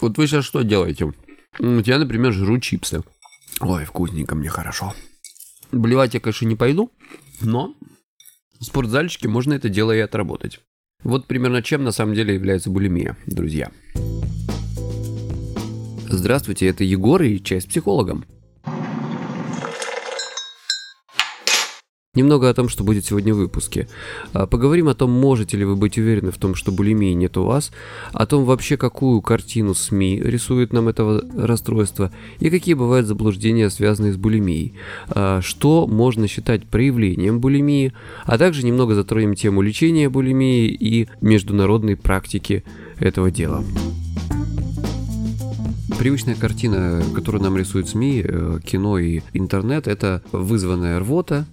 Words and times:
Вот 0.00 0.18
вы 0.18 0.26
сейчас 0.26 0.44
что 0.44 0.62
делаете? 0.62 1.12
Вот 1.58 1.86
я, 1.86 1.98
например, 1.98 2.32
жру 2.32 2.58
чипсы. 2.60 3.02
Ой, 3.60 3.84
вкусненько, 3.84 4.34
мне 4.34 4.48
хорошо. 4.48 4.94
Блевать 5.72 6.14
я, 6.14 6.20
конечно, 6.20 6.46
не 6.46 6.54
пойду, 6.54 6.92
но 7.40 7.74
в 8.60 8.64
спортзальчике 8.64 9.28
можно 9.28 9.54
это 9.54 9.68
дело 9.68 9.90
и 9.92 9.98
отработать. 9.98 10.60
Вот 11.02 11.26
примерно 11.26 11.62
чем 11.62 11.82
на 11.82 11.90
самом 11.90 12.14
деле 12.14 12.34
является 12.34 12.70
булимия, 12.70 13.16
друзья. 13.26 13.72
Здравствуйте, 16.08 16.68
это 16.68 16.84
Егор 16.84 17.20
и 17.22 17.38
с 17.38 17.64
психологом. 17.66 18.24
Немного 22.14 22.50
о 22.50 22.52
том, 22.52 22.68
что 22.68 22.84
будет 22.84 23.06
сегодня 23.06 23.32
в 23.32 23.38
выпуске. 23.38 23.88
А, 24.34 24.46
Поговорим 24.46 24.88
о 24.88 24.94
том, 24.94 25.10
можете 25.10 25.56
ли 25.56 25.64
вы 25.64 25.76
быть 25.76 25.96
уверены 25.96 26.30
в 26.30 26.36
том, 26.36 26.54
что 26.54 26.70
булимии 26.70 27.14
нет 27.14 27.38
у 27.38 27.44
вас, 27.44 27.72
о 28.12 28.26
том 28.26 28.44
вообще, 28.44 28.76
какую 28.76 29.22
картину 29.22 29.72
СМИ 29.72 30.20
рисует 30.22 30.74
нам 30.74 30.88
этого 30.88 31.24
расстройства 31.34 32.12
и 32.38 32.50
какие 32.50 32.74
бывают 32.74 33.06
заблуждения, 33.06 33.70
связанные 33.70 34.12
с 34.12 34.18
булимией, 34.18 34.74
а, 35.08 35.40
что 35.40 35.86
можно 35.86 36.28
считать 36.28 36.66
проявлением 36.66 37.40
булимии, 37.40 37.94
а 38.24 38.36
также 38.36 38.66
немного 38.66 38.94
затронем 38.94 39.34
тему 39.34 39.62
лечения 39.62 40.10
булимии 40.10 40.66
и 40.66 41.08
международной 41.22 41.96
практики 41.96 42.62
этого 42.98 43.30
дела. 43.30 43.64
Привычная 45.98 46.34
картина, 46.34 47.02
которую 47.14 47.42
нам 47.42 47.56
рисуют 47.56 47.88
СМИ, 47.88 48.22
э, 48.22 48.58
кино 48.62 48.98
и 48.98 49.22
интернет, 49.32 49.88
это 49.88 50.20
вызванная 50.32 51.00
рвота, 51.00 51.46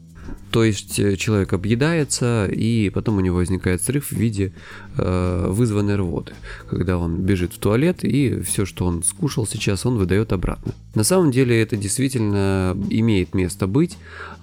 то 0.52 0.63
есть 0.63 0.99
э, 0.99 1.16
человек 1.16 1.53
объедается, 1.53 2.45
и 2.45 2.90
потом 2.90 3.17
у 3.17 3.20
него 3.20 3.38
возникает 3.38 3.81
срыв 3.81 4.07
в 4.07 4.13
виде 4.13 4.53
э, 4.98 5.48
вызванной 5.49 5.95
рвоты, 5.95 6.34
когда 6.70 6.98
он 6.98 7.21
бежит 7.21 7.53
в 7.53 7.59
туалет, 7.59 8.03
и 8.03 8.41
все, 8.41 8.66
что 8.66 8.85
он 8.85 9.04
скушал 9.04 9.46
сейчас, 9.46 9.85
он 9.85 9.98
выдает 9.98 10.34
обратно. 10.34 10.74
На 10.96 11.04
самом 11.04 11.32
деле 11.32 11.62
это 11.62 11.77
действительно 11.77 12.76
имеет 12.90 13.34
место 13.34 13.68
быть, 13.68 13.98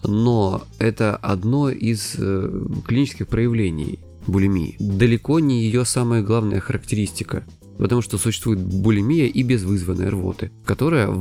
но 0.05 0.63
это 0.79 1.17
одно 1.17 1.71
из 1.71 2.15
э, 2.19 2.67
клинических 2.87 3.27
проявлений 3.27 3.99
булимии. 4.27 4.77
Далеко 4.79 5.41
не 5.41 5.65
ее 5.65 5.85
самая 5.85 6.23
главная 6.23 6.61
характеристика. 6.61 7.45
Потому 7.79 8.01
что 8.01 8.17
существует 8.17 8.59
булимия 8.59 9.27
и 9.27 9.43
без 9.43 9.63
вызванной 9.63 10.09
рвоты, 10.09 10.51
которая 10.65 11.15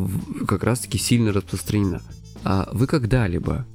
как 0.47 0.63
раз-таки 0.63 0.97
сильно 0.97 1.33
распространена. 1.33 2.01
А 2.45 2.69
вы 2.71 2.87
когда-либо 2.87 3.65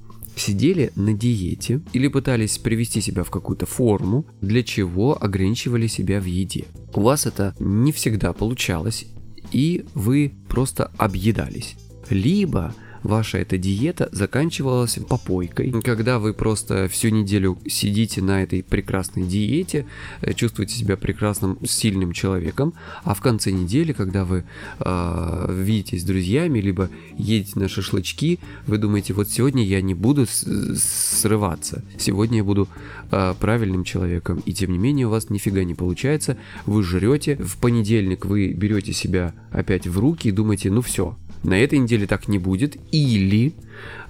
сидели 0.40 0.92
на 0.96 1.12
диете 1.12 1.80
или 1.92 2.08
пытались 2.08 2.58
привести 2.58 3.00
себя 3.00 3.22
в 3.22 3.30
какую-то 3.30 3.66
форму, 3.66 4.26
для 4.40 4.62
чего 4.62 5.22
ограничивали 5.22 5.86
себя 5.86 6.20
в 6.20 6.24
еде. 6.24 6.64
У 6.94 7.02
вас 7.02 7.26
это 7.26 7.54
не 7.58 7.92
всегда 7.92 8.32
получалось, 8.32 9.06
и 9.52 9.84
вы 9.94 10.32
просто 10.48 10.90
объедались. 10.96 11.76
Либо 12.08 12.74
ваша 13.02 13.38
эта 13.38 13.58
диета 13.58 14.08
заканчивалась 14.12 14.98
попойкой, 15.08 15.72
когда 15.82 16.18
вы 16.18 16.34
просто 16.34 16.88
всю 16.88 17.08
неделю 17.08 17.58
сидите 17.66 18.22
на 18.22 18.42
этой 18.42 18.62
прекрасной 18.62 19.24
диете, 19.24 19.86
э, 20.20 20.32
чувствуете 20.34 20.74
себя 20.74 20.96
прекрасным, 20.96 21.58
сильным 21.64 22.12
человеком, 22.12 22.74
а 23.04 23.14
в 23.14 23.20
конце 23.20 23.50
недели, 23.50 23.92
когда 23.92 24.24
вы 24.24 24.44
э, 24.78 25.46
видитесь 25.50 26.02
с 26.02 26.04
друзьями, 26.04 26.60
либо 26.60 26.90
едете 27.16 27.58
на 27.58 27.68
шашлычки, 27.68 28.38
вы 28.66 28.78
думаете, 28.78 29.12
вот 29.14 29.28
сегодня 29.28 29.64
я 29.64 29.80
не 29.80 29.94
буду 29.94 30.26
срываться, 30.26 31.82
сегодня 31.98 32.38
я 32.38 32.44
буду 32.44 32.68
э, 33.10 33.34
правильным 33.38 33.84
человеком, 33.84 34.42
и 34.44 34.52
тем 34.52 34.72
не 34.72 34.78
менее 34.78 35.06
у 35.06 35.10
вас 35.10 35.30
нифига 35.30 35.64
не 35.64 35.74
получается, 35.74 36.36
вы 36.66 36.82
жрете, 36.82 37.36
в 37.36 37.56
понедельник 37.58 38.24
вы 38.24 38.52
берете 38.52 38.92
себя 38.92 39.34
опять 39.50 39.86
в 39.86 39.98
руки 39.98 40.28
и 40.28 40.32
думаете, 40.32 40.70
ну 40.70 40.82
все, 40.82 41.16
на 41.42 41.58
этой 41.58 41.78
неделе 41.78 42.06
так 42.06 42.28
не 42.28 42.38
будет, 42.38 42.76
или 42.92 43.54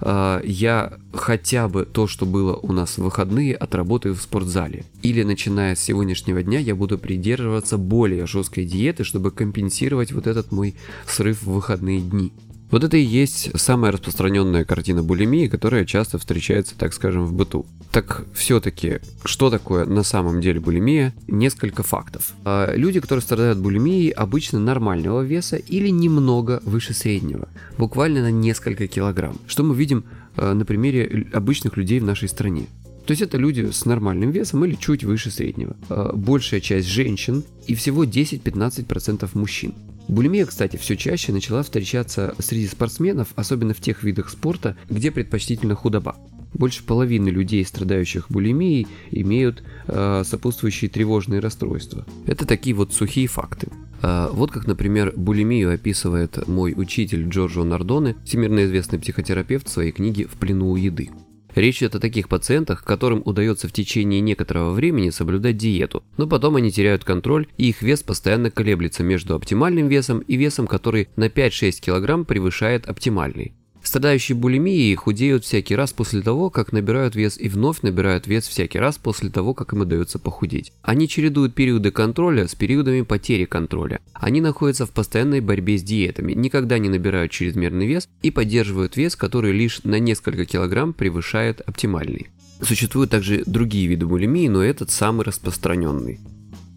э, 0.01 0.41
я 0.43 0.93
хотя 1.13 1.67
бы 1.67 1.85
то, 1.85 2.07
что 2.07 2.25
было 2.25 2.55
у 2.55 2.71
нас 2.73 2.97
в 2.97 3.03
выходные, 3.03 3.55
отработаю 3.55 4.15
в 4.15 4.21
спортзале. 4.21 4.83
Или 5.01 5.23
начиная 5.23 5.75
с 5.75 5.79
сегодняшнего 5.79 6.43
дня 6.43 6.59
я 6.59 6.75
буду 6.75 6.97
придерживаться 6.97 7.77
более 7.77 8.27
жесткой 8.27 8.65
диеты, 8.65 9.03
чтобы 9.03 9.31
компенсировать 9.31 10.11
вот 10.11 10.27
этот 10.27 10.51
мой 10.51 10.75
срыв 11.07 11.43
в 11.43 11.51
выходные 11.51 12.01
дни. 12.01 12.31
Вот 12.71 12.85
это 12.85 12.95
и 12.95 13.01
есть 13.03 13.51
самая 13.59 13.91
распространенная 13.91 14.63
картина 14.63 15.03
булимии, 15.03 15.47
которая 15.47 15.85
часто 15.85 16.17
встречается, 16.17 16.73
так 16.77 16.93
скажем, 16.93 17.25
в 17.25 17.33
быту. 17.33 17.65
Так 17.91 18.25
все-таки, 18.33 18.99
что 19.25 19.49
такое 19.49 19.85
на 19.85 20.03
самом 20.03 20.39
деле 20.39 20.61
булимия? 20.61 21.13
Несколько 21.27 21.83
фактов. 21.83 22.31
А, 22.45 22.73
Люди, 22.73 23.01
которые 23.01 23.21
страдают 23.21 23.59
булимией, 23.59 24.09
обычно 24.09 24.59
нормального 24.59 25.21
веса 25.21 25.57
или 25.57 25.89
немного 25.89 26.61
выше 26.63 26.93
среднего, 26.93 27.49
буквально 27.77 28.21
на 28.21 28.31
несколько 28.31 28.87
килограмм. 28.87 29.37
Что 29.47 29.63
мы 29.63 29.75
видим 29.75 30.05
э, 30.37 30.53
на 30.53 30.63
примере 30.63 31.27
обычных 31.33 31.75
людей 31.75 31.99
в 31.99 32.05
нашей 32.05 32.29
стране. 32.29 32.67
То 33.05 33.11
есть 33.11 33.21
это 33.21 33.37
люди 33.37 33.69
с 33.71 33.83
нормальным 33.83 34.31
весом 34.31 34.63
или 34.63 34.75
чуть 34.75 35.03
выше 35.03 35.29
среднего. 35.29 35.75
Э, 35.89 36.11
Большая 36.13 36.61
часть 36.61 36.87
женщин 36.87 37.43
и 37.67 37.75
всего 37.75 38.05
10-15% 38.05 39.29
мужчин. 39.33 39.73
Булимия, 40.07 40.45
кстати, 40.45 40.77
все 40.77 40.97
чаще 40.97 41.31
начала 41.31 41.63
встречаться 41.63 42.35
среди 42.39 42.67
спортсменов, 42.67 43.29
особенно 43.35 43.73
в 43.73 43.79
тех 43.79 44.03
видах 44.03 44.29
спорта, 44.29 44.75
где 44.89 45.11
предпочтительна 45.11 45.75
худоба. 45.75 46.15
Больше 46.53 46.83
половины 46.83 47.29
людей, 47.29 47.65
страдающих 47.65 48.29
булимией, 48.29 48.87
имеют 49.11 49.63
э, 49.87 50.23
сопутствующие 50.25 50.89
тревожные 50.89 51.39
расстройства. 51.39 52.05
Это 52.25 52.45
такие 52.45 52.75
вот 52.75 52.93
сухие 52.93 53.27
факты. 53.27 53.69
Э, 54.01 54.27
вот 54.31 54.51
как, 54.51 54.67
например, 54.67 55.13
булимию 55.15 55.73
описывает 55.73 56.45
мой 56.47 56.73
учитель 56.75 57.29
Джорджо 57.29 57.63
Нардоне, 57.63 58.17
всемирно 58.25 58.65
известный 58.65 58.99
психотерапевт 58.99 59.67
в 59.67 59.71
своей 59.71 59.91
книге 59.91 60.25
«В 60.25 60.33
плену 60.33 60.71
у 60.71 60.75
еды». 60.75 61.09
Речь 61.55 61.79
идет 61.79 61.95
о 61.95 61.99
таких 61.99 62.29
пациентах, 62.29 62.83
которым 62.83 63.21
удается 63.25 63.67
в 63.67 63.73
течение 63.73 64.21
некоторого 64.21 64.71
времени 64.71 65.09
соблюдать 65.09 65.57
диету, 65.57 66.03
но 66.17 66.27
потом 66.27 66.55
они 66.55 66.71
теряют 66.71 67.03
контроль 67.03 67.47
и 67.57 67.69
их 67.69 67.81
вес 67.81 68.03
постоянно 68.03 68.51
колеблется 68.51 69.03
между 69.03 69.35
оптимальным 69.35 69.87
весом 69.87 70.19
и 70.19 70.35
весом, 70.35 70.67
который 70.67 71.09
на 71.15 71.27
5-6 71.27 71.81
кг 71.81 72.25
превышает 72.25 72.87
оптимальный. 72.87 73.53
Страдающие 73.83 74.35
булимией 74.35 74.93
худеют 74.95 75.43
всякий 75.43 75.75
раз 75.75 75.91
после 75.91 76.21
того, 76.21 76.49
как 76.49 76.71
набирают 76.71 77.15
вес 77.15 77.37
и 77.39 77.49
вновь 77.49 77.81
набирают 77.81 78.27
вес 78.27 78.47
всякий 78.47 78.77
раз 78.77 78.97
после 78.97 79.29
того, 79.29 79.53
как 79.53 79.73
им 79.73 79.81
удается 79.81 80.19
похудеть. 80.19 80.71
Они 80.83 81.07
чередуют 81.07 81.55
периоды 81.55 81.91
контроля 81.91 82.47
с 82.47 82.53
периодами 82.53 83.01
потери 83.01 83.45
контроля. 83.45 83.99
Они 84.13 84.39
находятся 84.39 84.85
в 84.85 84.91
постоянной 84.91 85.41
борьбе 85.41 85.77
с 85.77 85.83
диетами, 85.83 86.33
никогда 86.33 86.77
не 86.77 86.89
набирают 86.89 87.31
чрезмерный 87.31 87.87
вес 87.87 88.07
и 88.21 88.29
поддерживают 88.29 88.97
вес, 88.97 89.15
который 89.15 89.51
лишь 89.51 89.83
на 89.83 89.99
несколько 89.99 90.45
килограмм 90.45 90.93
превышает 90.93 91.61
оптимальный. 91.61 92.29
Существуют 92.61 93.09
также 93.09 93.43
другие 93.47 93.87
виды 93.87 94.05
булимии, 94.05 94.47
но 94.47 94.63
этот 94.63 94.91
самый 94.91 95.25
распространенный. 95.25 96.19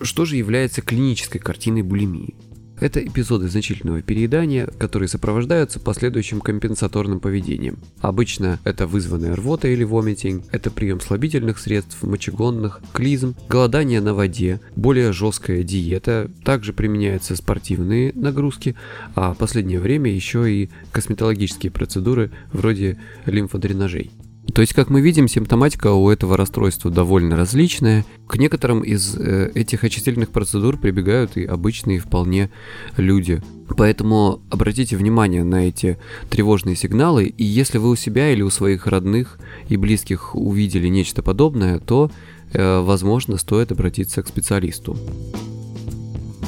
Что 0.00 0.24
же 0.24 0.36
является 0.36 0.80
клинической 0.80 1.40
картиной 1.40 1.82
булимии? 1.82 2.34
Это 2.80 3.04
эпизоды 3.04 3.48
значительного 3.48 4.02
переедания, 4.02 4.66
которые 4.66 5.08
сопровождаются 5.08 5.78
последующим 5.80 6.40
компенсаторным 6.40 7.20
поведением. 7.20 7.78
Обычно 8.00 8.58
это 8.64 8.86
вызванная 8.86 9.36
рвота 9.36 9.68
или 9.68 9.84
вомитинг, 9.84 10.44
это 10.50 10.70
прием 10.70 11.00
слабительных 11.00 11.58
средств, 11.58 12.02
мочегонных, 12.02 12.80
клизм, 12.92 13.36
голодание 13.48 14.00
на 14.00 14.12
воде, 14.12 14.60
более 14.76 15.12
жесткая 15.12 15.62
диета, 15.62 16.30
также 16.44 16.72
применяются 16.72 17.36
спортивные 17.36 18.12
нагрузки, 18.14 18.74
а 19.14 19.34
в 19.34 19.38
последнее 19.38 19.78
время 19.78 20.10
еще 20.12 20.50
и 20.52 20.70
косметологические 20.92 21.70
процедуры 21.70 22.32
вроде 22.52 22.98
лимфодренажей. 23.26 24.10
То 24.52 24.60
есть, 24.60 24.74
как 24.74 24.90
мы 24.90 25.00
видим, 25.00 25.26
симптоматика 25.26 25.92
у 25.92 26.10
этого 26.10 26.36
расстройства 26.36 26.90
довольно 26.90 27.36
различная. 27.36 28.04
К 28.28 28.36
некоторым 28.36 28.82
из 28.82 29.16
э, 29.16 29.50
этих 29.54 29.84
очистительных 29.84 30.30
процедур 30.30 30.76
прибегают 30.76 31.36
и 31.36 31.44
обычные 31.44 31.98
вполне 31.98 32.50
люди. 32.96 33.42
Поэтому 33.76 34.42
обратите 34.50 34.96
внимание 34.96 35.44
на 35.44 35.66
эти 35.66 35.98
тревожные 36.30 36.76
сигналы, 36.76 37.24
и 37.24 37.44
если 37.44 37.78
вы 37.78 37.90
у 37.90 37.96
себя 37.96 38.30
или 38.30 38.42
у 38.42 38.50
своих 38.50 38.86
родных 38.86 39.38
и 39.68 39.76
близких 39.76 40.34
увидели 40.34 40.88
нечто 40.88 41.22
подобное, 41.22 41.78
то, 41.78 42.10
э, 42.52 42.80
возможно, 42.80 43.38
стоит 43.38 43.72
обратиться 43.72 44.22
к 44.22 44.28
специалисту. 44.28 44.96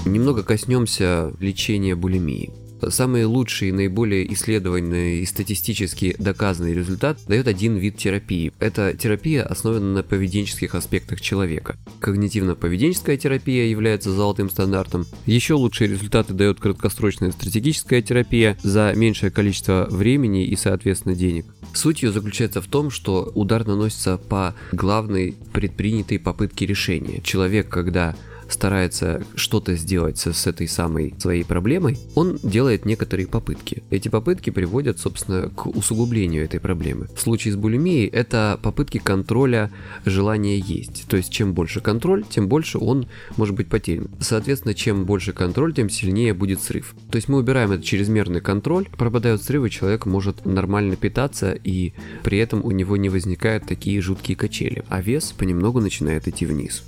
Немного 0.05 0.43
коснемся 0.43 1.33
лечения 1.41 1.97
булимии. 1.97 2.53
Самый 2.89 3.25
лучший, 3.25 3.73
наиболее 3.73 4.33
исследованный 4.33 5.21
и 5.21 5.27
статистически 5.27 6.15
доказанный 6.19 6.75
результат 6.75 7.19
дает 7.27 7.49
один 7.49 7.77
вид 7.77 7.97
терапии. 7.97 8.53
Эта 8.59 8.97
терапия 8.97 9.43
основана 9.43 9.93
на 9.93 10.03
поведенческих 10.03 10.75
аспектах 10.75 11.21
человека. 11.21 11.77
Когнитивно-поведенческая 12.01 13.17
терапия 13.17 13.67
является 13.67 14.13
золотым 14.13 14.51
стандартом. 14.51 15.07
Еще 15.27 15.55
лучшие 15.55 15.89
результаты 15.89 16.35
дает 16.35 16.61
краткосрочная 16.61 17.33
стратегическая 17.33 18.03
терапия 18.03 18.57
за 18.63 18.93
меньшее 18.95 19.31
количество 19.31 19.87
времени 19.91 20.45
и, 20.45 20.57
соответственно, 20.57 21.15
денег. 21.15 21.47
Суть 21.73 22.03
ее 22.03 22.13
заключается 22.13 22.63
в 22.63 22.67
том, 22.67 22.91
что 22.91 23.31
удар 23.35 23.67
наносится 23.67 24.17
по 24.19 24.55
главной 24.73 25.37
предпринятой 25.53 26.19
попытке 26.19 26.67
решения. 26.67 27.21
Человек, 27.23 27.69
когда 27.69 28.17
старается 28.49 29.23
что-то 29.35 29.75
сделать 29.77 30.19
с, 30.19 30.33
с 30.33 30.47
этой 30.47 30.69
самой 30.69 31.15
своей 31.19 31.45
проблемой, 31.45 31.99
он 32.15 32.39
делает 32.43 32.85
некоторые 32.85 33.27
попытки. 33.27 33.83
Эти 33.91 34.09
попытки 34.09 34.51
приводят, 34.51 34.99
собственно, 34.99 35.51
к 35.51 35.67
усугублению 35.67 36.45
этой 36.45 36.61
проблемы. 36.61 37.09
В 37.15 37.21
случае 37.21 37.55
с 37.55 37.57
булимией 37.57 38.07
это 38.07 38.59
попытки 38.63 38.99
контроля 38.99 39.71
желания 40.05 40.59
есть. 40.59 41.07
То 41.09 41.17
есть 41.17 41.31
чем 41.31 41.55
больше 41.55 41.81
контроль, 41.81 42.25
тем 42.29 42.49
больше 42.49 42.79
он 42.79 43.09
может 43.37 43.55
быть 43.55 43.69
потерян. 43.69 44.09
Соответственно, 44.21 44.75
чем 44.75 45.05
больше 45.05 45.33
контроль, 45.33 45.75
тем 45.75 45.89
сильнее 45.91 46.35
будет 46.35 46.61
срыв. 46.61 46.95
То 47.11 47.17
есть 47.17 47.29
мы 47.29 47.39
убираем 47.39 47.73
этот 47.73 47.85
чрезмерный 47.85 48.41
контроль, 48.41 48.89
пропадают 48.97 49.43
срывы, 49.43 49.71
человек 49.71 50.07
может 50.07 50.45
нормально 50.45 50.97
питаться 50.97 51.53
и 51.53 51.93
при 52.23 52.39
этом 52.39 52.65
у 52.65 52.71
него 52.71 52.97
не 52.97 53.09
возникают 53.09 53.67
такие 53.67 54.01
жуткие 54.01 54.37
качели, 54.37 54.85
а 54.89 55.01
вес 55.01 55.33
понемногу 55.33 55.81
начинает 55.81 56.29
идти 56.29 56.47
вниз. 56.47 56.83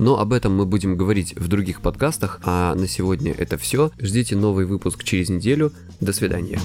Но 0.00 0.18
об 0.18 0.32
этом 0.32 0.56
мы 0.56 0.64
будем 0.64 0.96
говорить 0.96 1.34
в 1.36 1.46
других 1.46 1.82
подкастах, 1.82 2.40
а 2.42 2.74
на 2.74 2.88
сегодня 2.88 3.32
это 3.32 3.58
все. 3.58 3.90
Ждите 3.98 4.34
новый 4.34 4.64
выпуск 4.64 5.04
через 5.04 5.28
неделю. 5.28 5.72
До 6.00 6.14
свидания. 6.14 6.58